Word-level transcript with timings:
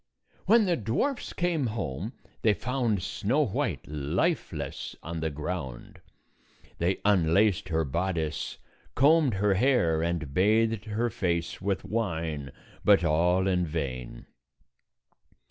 When 0.47 0.65
the 0.65 0.75
dwarfs 0.77 1.31
came 1.31 1.67
home, 1.67 2.13
they 2.41 2.55
found 2.55 3.03
Snow 3.03 3.45
White 3.45 3.87
lifeless 3.87 4.95
on 5.03 5.19
the 5.19 5.29
ground. 5.29 6.01
They 6.79 7.01
un 7.05 7.35
laced 7.35 7.69
her 7.69 7.85
bodice, 7.85 8.57
combed 8.95 9.35
her 9.35 9.53
hair, 9.53 10.01
and 10.01 10.33
bathed 10.33 10.85
her 10.85 11.11
face 11.11 11.61
with 11.61 11.85
wine, 11.85 12.51
but 12.83 13.03
all 13.03 13.45
in 13.47 13.63
vain. 13.67 14.25